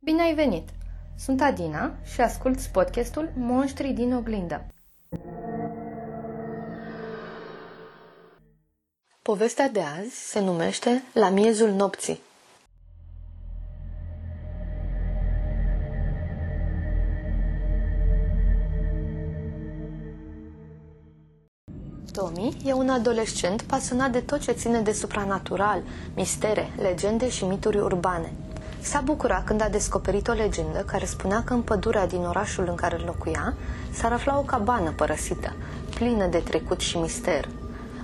Bine 0.00 0.22
ai 0.22 0.34
venit! 0.34 0.68
Sunt 1.16 1.40
Adina 1.40 1.94
și 2.14 2.20
ascult 2.20 2.60
podcastul 2.60 3.32
Monștrii 3.36 3.92
din 3.92 4.14
oglindă. 4.14 4.66
Povestea 9.22 9.68
de 9.68 9.80
azi 9.80 10.30
se 10.30 10.40
numește 10.40 11.02
La 11.12 11.28
miezul 11.28 11.70
nopții. 11.70 12.20
Tommy 22.12 22.56
e 22.64 22.72
un 22.72 22.88
adolescent 22.88 23.62
pasionat 23.62 24.10
de 24.10 24.20
tot 24.20 24.40
ce 24.40 24.52
ține 24.52 24.80
de 24.80 24.92
supranatural, 24.92 25.82
mistere, 26.14 26.70
legende 26.76 27.28
și 27.28 27.44
mituri 27.44 27.78
urbane. 27.78 28.32
S-a 28.88 29.00
bucurat 29.00 29.44
când 29.44 29.62
a 29.62 29.68
descoperit 29.68 30.28
o 30.28 30.32
legendă 30.32 30.78
care 30.78 31.04
spunea 31.04 31.42
că 31.44 31.52
în 31.52 31.62
pădurea 31.62 32.06
din 32.06 32.24
orașul 32.24 32.66
în 32.68 32.74
care 32.74 32.96
locuia 32.96 33.54
s-ar 33.90 34.12
afla 34.12 34.38
o 34.38 34.42
cabană 34.42 34.92
părăsită, 34.96 35.54
plină 35.94 36.26
de 36.26 36.38
trecut 36.38 36.80
și 36.80 36.98
mister. 36.98 37.48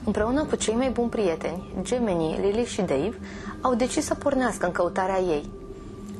Împreună 0.05 0.45
cu 0.45 0.57
cei 0.57 0.75
mai 0.75 0.91
buni 0.91 1.09
prieteni, 1.09 1.75
gemenii 1.83 2.39
Lily 2.41 2.65
și 2.65 2.81
Dave, 2.81 3.19
au 3.61 3.75
decis 3.75 4.05
să 4.05 4.15
pornească 4.15 4.67
în 4.67 4.73
căutarea 4.73 5.19
ei. 5.19 5.51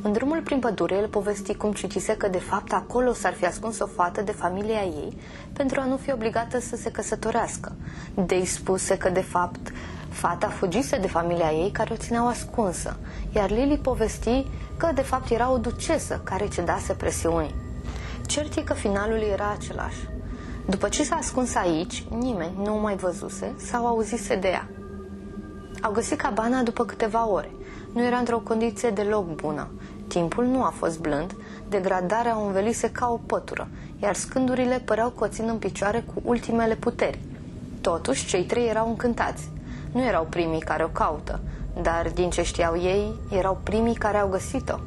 În 0.03 0.13
drumul 0.13 0.41
prin 0.41 0.59
pădure, 0.59 0.95
el 0.95 1.09
povesti 1.09 1.55
cum 1.55 1.73
citise 1.73 2.17
că 2.17 2.29
de 2.29 2.39
fapt 2.39 2.73
acolo 2.73 3.13
s-ar 3.13 3.33
fi 3.33 3.47
ascuns 3.47 3.79
o 3.79 3.87
fată 3.87 4.23
de 4.23 4.33
familia 4.33 4.83
ei 4.83 5.17
pentru 5.53 5.81
a 5.81 5.85
nu 5.85 5.97
fi 5.97 6.13
obligată 6.13 6.61
să 6.61 6.77
se 6.77 6.91
căsătorească. 6.91 7.73
Dave 8.15 8.45
spuse 8.45 8.97
că 8.97 9.09
de 9.09 9.21
fapt 9.21 9.73
fata 10.15 10.49
fugise 10.49 10.97
de 10.97 11.07
familia 11.07 11.53
ei 11.53 11.71
care 11.71 11.93
o 11.93 11.97
țineau 11.97 12.27
ascunsă, 12.27 12.97
iar 13.35 13.51
Lily 13.51 13.79
povesti 13.79 14.47
că 14.77 14.91
de 14.95 15.01
fapt 15.01 15.31
era 15.31 15.51
o 15.51 15.59
ducesă 15.59 16.21
care 16.25 16.49
cedase 16.49 16.93
presiunii. 16.93 17.55
Cert 18.27 18.57
e 18.57 18.61
că 18.61 18.75
finalul 18.75 19.23
era 19.33 19.51
același. 19.51 20.09
După 20.67 20.89
ce 20.89 21.05
s-a 21.05 21.17
ascuns 21.17 21.55
aici, 21.55 22.07
nimeni 22.19 22.53
nu 22.63 22.75
o 22.75 22.81
mai 22.81 22.97
văzuse 22.97 23.55
sau 23.57 23.87
auzise 23.87 24.37
de 24.37 24.49
ea. 24.49 24.69
Au 25.83 25.93
găsit 25.93 26.19
cabana 26.19 26.63
după 26.63 26.85
câteva 26.85 27.29
ore. 27.29 27.51
Nu 27.93 28.05
era 28.05 28.17
într-o 28.17 28.39
condiție 28.39 28.91
deloc 28.91 29.35
bună. 29.35 29.69
Timpul 30.09 30.45
nu 30.45 30.63
a 30.63 30.73
fost 30.77 31.01
blând, 31.01 31.37
degradarea 31.69 32.39
o 32.39 32.47
învelise 32.47 32.91
ca 32.91 33.09
o 33.11 33.17
pătură, 33.27 33.69
iar 34.03 34.15
scândurile 34.15 34.83
păreau 34.85 35.11
că 35.11 35.25
o 35.25 35.29
țin 35.29 35.49
în 35.49 35.59
picioare 35.59 36.05
cu 36.15 36.23
ultimele 36.25 36.75
puteri. 36.75 37.19
Totuși, 37.81 38.27
cei 38.27 38.45
trei 38.45 38.69
erau 38.69 38.89
încântați. 38.89 39.51
Nu 39.95 40.03
erau 40.03 40.27
primii 40.31 40.61
care 40.61 40.85
o 40.85 40.89
caută, 40.89 41.41
dar 41.83 42.11
din 42.15 42.31
ce 42.31 42.43
știau 42.43 42.77
ei, 42.77 43.13
erau 43.31 43.59
primii 43.63 43.95
care 43.95 44.17
au 44.17 44.29
găsit-o. 44.29 44.79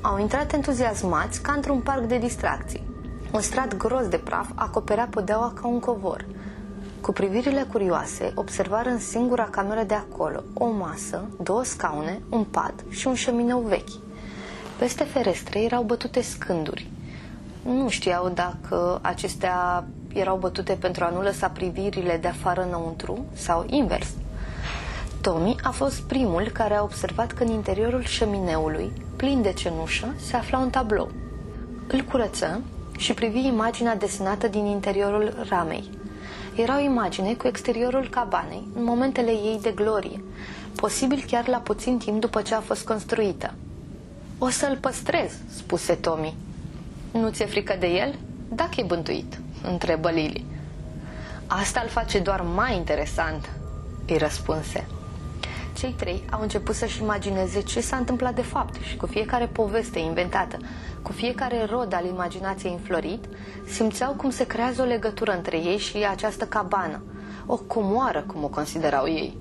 Au 0.00 0.18
intrat 0.18 0.52
entuziasmați 0.52 1.42
ca 1.42 1.52
într-un 1.52 1.80
parc 1.80 2.02
de 2.02 2.18
distracții. 2.18 2.82
Un 3.32 3.40
strat 3.40 3.76
gros 3.76 4.08
de 4.08 4.16
praf 4.16 4.48
acoperea 4.54 5.08
podeaua 5.10 5.52
ca 5.60 5.66
un 5.66 5.80
covor. 5.80 6.24
Cu 7.00 7.12
privirile 7.12 7.66
curioase, 7.72 8.32
observară 8.34 8.88
în 8.88 8.98
singura 8.98 9.44
cameră 9.44 9.82
de 9.82 9.94
acolo 9.94 10.42
o 10.54 10.70
masă, 10.70 11.24
două 11.42 11.64
scaune, 11.64 12.20
un 12.30 12.44
pat 12.44 12.74
și 12.88 13.06
un 13.06 13.14
șemineu 13.14 13.58
vechi. 13.58 13.98
Peste 14.78 15.04
ferestre 15.04 15.62
erau 15.62 15.82
bătute 15.82 16.20
scânduri. 16.22 16.90
Nu 17.64 17.88
știau 17.88 18.28
dacă 18.28 18.98
acestea 19.02 19.84
erau 20.14 20.36
bătute 20.36 20.72
pentru 20.72 21.04
a 21.04 21.10
nu 21.10 21.22
lăsa 21.22 21.48
privirile 21.48 22.16
de 22.16 22.28
afară 22.28 22.62
înăuntru 22.62 23.24
sau 23.32 23.64
invers. 23.68 24.08
Tommy 25.20 25.56
a 25.62 25.70
fost 25.70 26.00
primul 26.00 26.48
care 26.52 26.74
a 26.74 26.82
observat 26.82 27.32
că 27.32 27.42
în 27.42 27.50
interiorul 27.50 28.04
șemineului, 28.04 28.92
plin 29.16 29.42
de 29.42 29.52
cenușă, 29.52 30.14
se 30.16 30.36
afla 30.36 30.58
un 30.58 30.70
tablou. 30.70 31.10
Îl 31.86 32.00
curăță 32.00 32.60
și 32.98 33.14
privi 33.14 33.46
imaginea 33.46 33.96
desenată 33.96 34.48
din 34.48 34.64
interiorul 34.64 35.46
ramei. 35.48 35.90
Era 36.54 36.76
o 36.76 36.82
imagine 36.82 37.34
cu 37.34 37.46
exteriorul 37.46 38.08
cabanei, 38.10 38.68
în 38.76 38.84
momentele 38.84 39.30
ei 39.30 39.58
de 39.62 39.70
glorie, 39.70 40.22
posibil 40.76 41.24
chiar 41.26 41.48
la 41.48 41.58
puțin 41.58 41.98
timp 41.98 42.20
după 42.20 42.42
ce 42.42 42.54
a 42.54 42.60
fost 42.60 42.84
construită. 42.86 43.54
O 44.38 44.48
să-l 44.48 44.78
păstrez, 44.80 45.32
spuse 45.56 45.94
Tommy. 45.94 46.34
Nu 47.12 47.30
ți-e 47.30 47.46
frică 47.46 47.76
de 47.78 47.86
el? 47.86 48.14
Dacă 48.48 48.70
e 48.76 48.82
bântuit, 48.82 49.40
întrebă 49.62 50.10
Lily. 50.10 50.44
Asta 51.46 51.80
îl 51.82 51.88
face 51.88 52.18
doar 52.18 52.40
mai 52.54 52.76
interesant, 52.76 53.50
îi 54.06 54.16
răspunse. 54.16 54.86
Cei 55.80 55.92
trei 55.92 56.24
au 56.30 56.40
început 56.40 56.74
să-și 56.74 57.02
imagineze 57.02 57.60
ce 57.60 57.80
s-a 57.80 57.96
întâmplat 57.96 58.34
de 58.34 58.42
fapt 58.42 58.82
și 58.82 58.96
cu 58.96 59.06
fiecare 59.06 59.46
poveste 59.46 59.98
inventată, 59.98 60.56
cu 61.02 61.12
fiecare 61.12 61.64
rod 61.64 61.94
al 61.94 62.04
imaginației 62.04 62.72
înflorit, 62.72 63.24
simțeau 63.66 64.12
cum 64.12 64.30
se 64.30 64.46
creează 64.46 64.82
o 64.82 64.84
legătură 64.84 65.32
între 65.32 65.56
ei 65.56 65.78
și 65.78 66.06
această 66.10 66.44
cabană, 66.44 67.02
o 67.46 67.56
comoară, 67.56 68.24
cum 68.26 68.44
o 68.44 68.48
considerau 68.48 69.08
ei. 69.08 69.36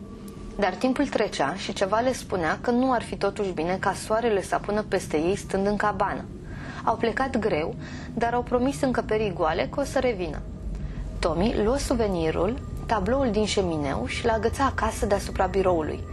Dar 0.59 0.73
timpul 0.73 1.07
trecea 1.07 1.55
și 1.55 1.73
ceva 1.73 1.99
le 1.99 2.13
spunea 2.13 2.57
că 2.61 2.71
nu 2.71 2.91
ar 2.91 3.01
fi 3.01 3.15
totuși 3.15 3.51
bine 3.51 3.77
ca 3.79 3.93
soarele 3.93 4.41
să 4.41 4.55
apună 4.55 4.81
peste 4.81 5.17
ei 5.17 5.35
stând 5.35 5.67
în 5.67 5.75
cabană. 5.75 6.25
Au 6.83 6.95
plecat 6.95 7.37
greu, 7.37 7.75
dar 8.13 8.33
au 8.33 8.41
promis 8.41 8.81
încăperii 8.81 9.33
goale 9.33 9.67
că 9.71 9.79
o 9.79 9.83
să 9.83 9.99
revină. 9.99 10.41
Tommy 11.19 11.63
luă 11.63 11.77
suvenirul, 11.77 12.59
tabloul 12.89 13.31
din 13.31 13.45
șemineu 13.45 14.05
și 14.07 14.25
l-a 14.25 14.33
agățat 14.33 14.67
acasă 14.67 15.05
deasupra 15.05 15.45
biroului. 15.45 16.03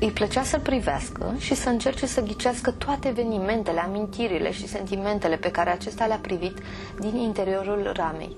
Îi 0.00 0.10
plăcea 0.10 0.42
să-l 0.42 0.60
privească 0.60 1.34
și 1.38 1.54
să 1.54 1.68
încerce 1.68 2.06
să 2.06 2.20
ghicească 2.20 2.70
toate 2.70 3.08
evenimentele, 3.08 3.80
amintirile 3.80 4.52
și 4.52 4.68
sentimentele 4.68 5.36
pe 5.36 5.50
care 5.50 5.70
acesta 5.70 6.06
le-a 6.06 6.18
privit 6.22 6.58
din 7.00 7.16
interiorul 7.16 7.92
ramei. 7.94 8.36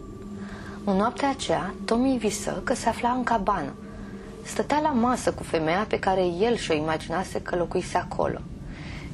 În 0.84 0.96
noaptea 0.96 1.28
aceea, 1.28 1.74
Tommy 1.84 2.18
visă 2.18 2.60
că 2.64 2.74
se 2.74 2.88
afla 2.88 3.10
în 3.10 3.22
cabană. 3.22 3.72
Stătea 4.42 4.80
la 4.80 4.90
masă 4.90 5.32
cu 5.32 5.42
femeia 5.42 5.84
pe 5.88 5.98
care 5.98 6.24
el 6.26 6.56
și-o 6.56 6.74
imaginase 6.74 7.40
că 7.42 7.56
locuise 7.56 7.96
acolo. 7.96 8.38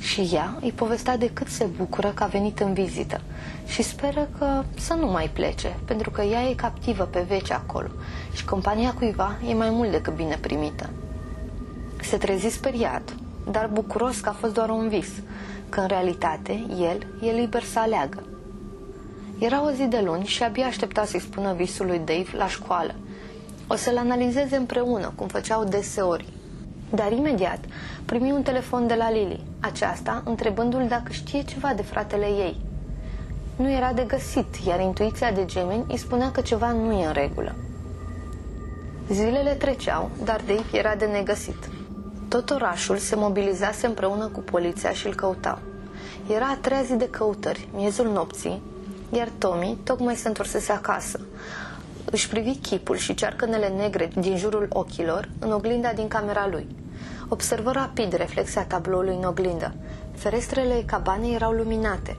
Și 0.00 0.30
ea 0.32 0.58
îi 0.60 0.72
povestea 0.72 1.16
de 1.16 1.30
cât 1.32 1.48
se 1.48 1.64
bucură 1.64 2.08
că 2.14 2.22
a 2.22 2.26
venit 2.26 2.60
în 2.60 2.72
vizită 2.72 3.20
și 3.66 3.82
speră 3.82 4.28
că 4.38 4.62
să 4.78 4.94
nu 4.94 5.06
mai 5.06 5.30
plece, 5.32 5.76
pentru 5.84 6.10
că 6.10 6.22
ea 6.22 6.42
e 6.42 6.54
captivă 6.54 7.04
pe 7.04 7.24
veci 7.28 7.50
acolo 7.50 7.88
și 8.32 8.44
compania 8.44 8.92
cuiva 8.92 9.36
e 9.48 9.54
mai 9.54 9.70
mult 9.70 9.90
decât 9.90 10.14
bine 10.14 10.38
primită. 10.40 10.90
Se 12.02 12.16
trezi 12.16 12.48
speriat, 12.48 13.14
dar 13.50 13.70
bucuros 13.72 14.20
că 14.20 14.28
a 14.28 14.32
fost 14.32 14.54
doar 14.54 14.70
un 14.70 14.88
vis, 14.88 15.08
că 15.68 15.80
în 15.80 15.86
realitate 15.86 16.66
el 16.80 17.06
e 17.22 17.30
liber 17.30 17.62
să 17.62 17.78
aleagă. 17.78 18.22
Era 19.38 19.64
o 19.64 19.70
zi 19.70 19.84
de 19.84 20.00
luni 20.04 20.24
și 20.24 20.42
abia 20.42 20.66
aștepta 20.66 21.04
să-i 21.04 21.20
spună 21.20 21.52
visul 21.52 21.86
lui 21.86 21.98
Dave 21.98 22.28
la 22.36 22.46
școală. 22.46 22.94
O 23.66 23.74
să-l 23.74 23.96
analizeze 23.98 24.56
împreună, 24.56 25.12
cum 25.14 25.26
făceau 25.26 25.64
deseori. 25.64 26.28
Dar 26.90 27.12
imediat 27.12 27.58
primi 28.04 28.32
un 28.32 28.42
telefon 28.42 28.86
de 28.86 28.94
la 28.94 29.10
Lily, 29.10 29.40
aceasta 29.60 30.22
întrebându-l 30.24 30.86
dacă 30.88 31.12
știe 31.12 31.42
ceva 31.42 31.72
de 31.76 31.82
fratele 31.82 32.26
ei. 32.26 32.56
Nu 33.56 33.70
era 33.70 33.92
de 33.92 34.04
găsit, 34.06 34.54
iar 34.66 34.80
intuiția 34.80 35.32
de 35.32 35.44
gemeni 35.44 35.84
îi 35.88 35.96
spunea 35.96 36.30
că 36.30 36.40
ceva 36.40 36.72
nu 36.72 36.92
e 36.92 37.06
în 37.06 37.12
regulă. 37.12 37.54
Zilele 39.10 39.50
treceau, 39.50 40.10
dar 40.24 40.40
Dave 40.46 40.78
era 40.78 40.94
de 40.94 41.04
negăsit. 41.04 41.68
Tot 42.28 42.50
orașul 42.50 42.96
se 42.96 43.16
mobilizase 43.16 43.86
împreună 43.86 44.26
cu 44.26 44.40
poliția 44.40 44.90
și 44.90 45.06
îl 45.06 45.14
căutau. 45.14 45.58
Era 46.34 46.46
a 46.46 46.58
treia 46.60 46.82
zi 46.82 46.94
de 46.94 47.08
căutări, 47.10 47.68
miezul 47.74 48.10
nopții, 48.12 48.62
iar 49.12 49.28
Tommy 49.38 49.78
tocmai 49.84 50.16
se 50.16 50.28
întorsese 50.28 50.72
acasă. 50.72 51.20
Își 52.10 52.28
privi 52.28 52.56
chipul 52.56 52.96
și 52.96 53.14
cearcănele 53.14 53.68
negre 53.68 54.10
din 54.18 54.36
jurul 54.36 54.66
ochilor 54.68 55.28
în 55.38 55.52
oglinda 55.52 55.92
din 55.92 56.08
camera 56.08 56.48
lui. 56.50 56.66
Observă 57.28 57.70
rapid 57.70 58.12
reflexia 58.12 58.64
tabloului 58.64 59.14
în 59.14 59.24
oglindă. 59.24 59.74
Ferestrele 60.14 60.82
cabanei 60.86 61.34
erau 61.34 61.52
luminate. 61.52 62.16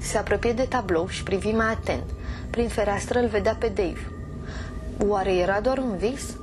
Se 0.00 0.18
apropie 0.18 0.52
de 0.52 0.62
tablou 0.62 1.08
și 1.08 1.22
privi 1.22 1.50
mai 1.50 1.66
atent. 1.66 2.02
Prin 2.50 2.68
fereastră 2.68 3.18
îl 3.18 3.26
vedea 3.26 3.56
pe 3.58 3.66
Dave. 3.66 4.10
Oare 5.06 5.34
era 5.34 5.60
doar 5.60 5.78
un 5.78 5.96
vis? 5.96 6.36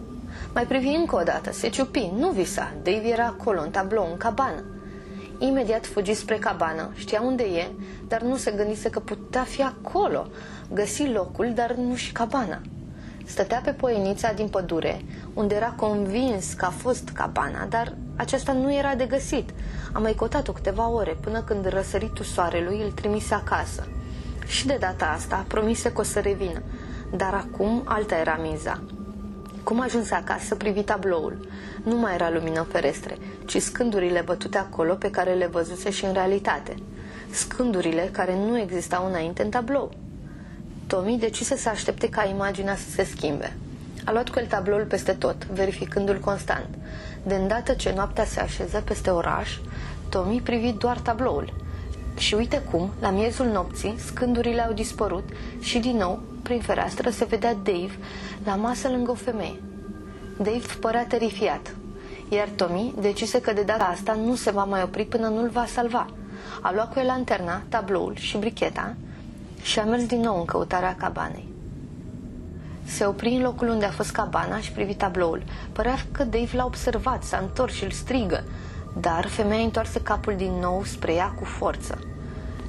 Mai 0.53 0.65
privi 0.65 0.87
încă 0.87 1.15
o 1.15 1.23
dată, 1.23 1.51
se 1.51 1.69
ciupi, 1.69 2.11
nu 2.17 2.29
visa. 2.29 2.73
Dave 2.83 3.07
era 3.07 3.25
acolo, 3.25 3.61
în 3.61 3.69
tablou, 3.69 4.07
în 4.11 4.17
cabană. 4.17 4.63
Imediat 5.39 5.85
fugi 5.85 6.13
spre 6.13 6.37
cabană, 6.37 6.91
știa 6.95 7.21
unde 7.21 7.43
e, 7.43 7.67
dar 8.07 8.21
nu 8.21 8.35
se 8.35 8.51
gândise 8.51 8.89
că 8.89 8.99
putea 8.99 9.43
fi 9.43 9.63
acolo. 9.63 10.27
Găsi 10.73 11.07
locul, 11.07 11.51
dar 11.55 11.73
nu 11.73 11.95
și 11.95 12.11
cabana. 12.11 12.61
Stătea 13.31 13.61
pe 13.63 13.71
poienița 13.71 14.33
din 14.33 14.47
pădure, 14.47 15.01
unde 15.33 15.55
era 15.55 15.73
convins 15.75 16.53
că 16.53 16.65
a 16.65 16.69
fost 16.69 17.09
cabana, 17.09 17.65
dar 17.65 17.95
aceasta 18.15 18.51
nu 18.51 18.73
era 18.73 18.95
de 18.95 19.05
găsit. 19.05 19.49
A 19.93 19.99
mai 19.99 20.13
cotat-o 20.13 20.51
câteva 20.51 20.89
ore, 20.89 21.17
până 21.21 21.41
când 21.41 21.65
răsăritul 21.65 22.25
soarelui 22.25 22.81
îl 22.81 22.91
trimise 22.91 23.33
acasă. 23.33 23.87
Și 24.45 24.67
de 24.67 24.77
data 24.79 25.05
asta 25.05 25.45
promise 25.47 25.91
că 25.91 26.01
o 26.01 26.03
să 26.03 26.19
revină, 26.19 26.61
dar 27.15 27.33
acum 27.33 27.81
alta 27.85 28.15
era 28.15 28.39
miza. 28.41 28.81
Cum 29.63 29.79
ajunse 29.79 30.13
acasă, 30.15 30.55
privi 30.55 30.83
tabloul. 30.83 31.47
Nu 31.83 31.95
mai 31.95 32.13
era 32.13 32.29
lumină 32.29 32.67
ferestre, 32.71 33.17
ci 33.45 33.61
scândurile 33.61 34.21
bătute 34.25 34.57
acolo 34.57 34.93
pe 34.93 35.09
care 35.09 35.33
le 35.33 35.47
văzuse 35.47 35.89
și 35.89 36.05
în 36.05 36.13
realitate. 36.13 36.75
scândurile 37.29 38.09
care 38.11 38.35
nu 38.35 38.59
existau 38.59 39.07
înainte 39.07 39.43
în 39.43 39.49
tablou. 39.49 40.00
Tommy 40.91 41.17
decise 41.17 41.57
să 41.57 41.69
aștepte 41.69 42.09
ca 42.09 42.27
imaginea 42.27 42.75
să 42.75 42.89
se 42.89 43.03
schimbe. 43.03 43.53
A 44.05 44.11
luat 44.11 44.29
cu 44.29 44.39
el 44.39 44.45
tabloul 44.45 44.83
peste 44.83 45.11
tot, 45.11 45.45
verificându-l 45.45 46.19
constant. 46.19 46.67
De 47.23 47.35
îndată 47.35 47.73
ce 47.73 47.93
noaptea 47.95 48.25
se 48.25 48.39
așeză 48.39 48.81
peste 48.85 49.09
oraș, 49.09 49.57
Tommy 50.09 50.41
privi 50.41 50.71
doar 50.71 50.97
tabloul. 50.97 51.53
Și 52.17 52.33
uite 52.33 52.61
cum, 52.71 52.89
la 52.99 53.09
miezul 53.09 53.45
nopții, 53.45 53.95
scândurile 54.05 54.61
au 54.61 54.73
dispărut 54.73 55.29
și 55.59 55.79
din 55.79 55.97
nou, 55.97 56.21
prin 56.43 56.59
fereastră, 56.59 57.09
se 57.09 57.25
vedea 57.25 57.53
Dave 57.53 57.97
la 58.45 58.55
masă 58.55 58.87
lângă 58.87 59.11
o 59.11 59.15
femeie. 59.15 59.61
Dave 60.37 60.65
părea 60.79 61.05
terifiat, 61.05 61.75
iar 62.29 62.47
Tommy 62.55 62.93
decise 62.99 63.41
că 63.41 63.53
de 63.53 63.61
data 63.61 63.83
asta 63.83 64.13
nu 64.13 64.35
se 64.35 64.51
va 64.51 64.63
mai 64.63 64.83
opri 64.83 65.05
până 65.05 65.27
nu-l 65.27 65.49
va 65.49 65.65
salva. 65.65 66.07
A 66.61 66.73
luat 66.73 66.93
cu 66.93 66.99
el 66.99 67.05
lanterna, 67.05 67.61
tabloul 67.69 68.15
și 68.15 68.37
bricheta 68.37 68.95
și 69.61 69.79
a 69.79 69.83
mers 69.83 70.05
din 70.05 70.19
nou 70.19 70.37
în 70.39 70.45
căutarea 70.45 70.95
cabanei. 70.95 71.49
Se 72.83 73.05
opri 73.05 73.29
în 73.29 73.41
locul 73.41 73.67
unde 73.67 73.85
a 73.85 73.91
fost 73.91 74.11
cabana 74.11 74.59
și 74.59 74.71
privi 74.71 74.93
tabloul. 74.93 75.43
Părea 75.71 75.95
că 76.11 76.23
Dave 76.23 76.49
l-a 76.55 76.65
observat, 76.65 77.23
s-a 77.23 77.37
întors 77.37 77.73
și 77.73 77.83
îl 77.83 77.91
strigă, 77.91 78.43
dar 78.99 79.27
femeia 79.27 79.63
întoarse 79.63 80.01
capul 80.01 80.33
din 80.37 80.51
nou 80.51 80.83
spre 80.83 81.13
ea 81.13 81.33
cu 81.39 81.43
forță. 81.43 81.99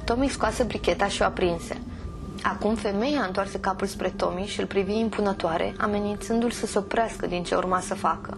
Tommy 0.03 0.27
scoase 0.27 0.63
bricheta 0.63 1.07
și 1.07 1.21
o 1.21 1.25
aprinse. 1.25 1.81
Acum 2.43 2.75
femeia 2.75 3.21
întoarse 3.21 3.59
capul 3.59 3.87
spre 3.87 4.09
Tommy 4.09 4.45
și 4.45 4.59
îl 4.59 4.65
privi 4.65 4.99
impunătoare, 4.99 5.73
amenințându-l 5.77 6.51
să 6.51 6.65
se 6.65 6.77
oprească 6.77 7.27
din 7.27 7.43
ce 7.43 7.55
urma 7.55 7.79
să 7.79 7.93
facă. 7.93 8.37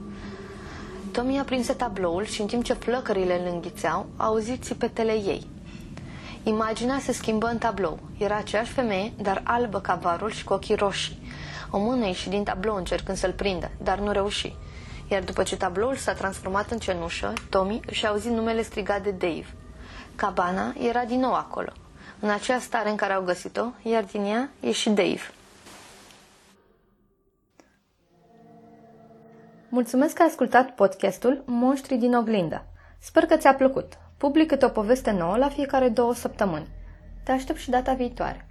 Tommy 1.11 1.39
aprinse 1.39 1.73
tabloul 1.73 2.25
și 2.25 2.41
în 2.41 2.47
timp 2.47 2.63
ce 2.63 2.73
flăcările 2.73 3.39
îl 3.39 3.53
înghițeau, 3.53 4.05
a 4.15 4.25
auzit 4.25 4.63
țipetele 4.63 5.11
ei. 5.11 5.47
Imaginea 6.47 6.99
se 6.99 7.11
schimbă 7.11 7.47
în 7.47 7.57
tablou. 7.57 7.99
Era 8.17 8.35
aceeași 8.35 8.71
femeie, 8.71 9.13
dar 9.21 9.41
albă 9.43 9.79
ca 9.79 9.95
varul 9.95 10.31
și 10.31 10.43
cu 10.43 10.53
ochii 10.53 10.75
roșii. 10.75 11.19
O 11.71 11.79
mână 11.79 12.05
ieși 12.05 12.29
din 12.29 12.43
tablou 12.43 12.75
încercând 12.75 13.17
să-l 13.17 13.31
prindă, 13.33 13.71
dar 13.83 13.99
nu 13.99 14.11
reuși. 14.11 14.55
Iar 15.09 15.23
după 15.23 15.43
ce 15.43 15.57
tabloul 15.57 15.95
s-a 15.95 16.13
transformat 16.13 16.71
în 16.71 16.77
cenușă, 16.77 17.33
Tommy 17.49 17.79
își 17.85 18.07
auzit 18.07 18.31
numele 18.31 18.61
strigat 18.61 19.03
de 19.03 19.11
Dave. 19.11 19.45
Cabana 20.15 20.73
era 20.79 21.05
din 21.05 21.19
nou 21.19 21.33
acolo, 21.33 21.71
în 22.19 22.29
acea 22.29 22.59
stare 22.59 22.89
în 22.89 22.95
care 22.95 23.13
au 23.13 23.23
găsit-o, 23.23 23.65
iar 23.81 24.03
din 24.03 24.23
ea 24.23 24.49
e 24.59 24.71
și 24.71 24.89
Dave. 24.89 25.31
Mulțumesc 29.69 30.13
că 30.13 30.21
ai 30.21 30.27
ascultat 30.27 30.75
podcastul 30.75 31.43
Monștri 31.45 31.95
din 31.95 32.15
oglindă. 32.15 32.65
Sper 32.99 33.25
că 33.25 33.37
ți-a 33.37 33.53
plăcut. 33.53 33.93
Public 34.25 34.47
câte 34.47 34.65
o 34.65 34.69
poveste 34.69 35.11
nouă 35.11 35.37
la 35.37 35.49
fiecare 35.49 35.89
două 35.89 36.13
săptămâni. 36.13 36.67
Te 37.23 37.31
aștept 37.31 37.59
și 37.59 37.69
data 37.69 37.93
viitoare. 37.93 38.44